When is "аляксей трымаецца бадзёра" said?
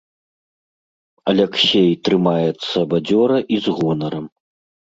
1.33-3.37